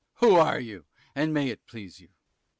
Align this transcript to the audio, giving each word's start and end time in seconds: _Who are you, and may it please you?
_Who 0.15 0.33
are 0.33 0.59
you, 0.59 0.85
and 1.13 1.31
may 1.31 1.49
it 1.49 1.67
please 1.67 1.99
you? 1.99 2.09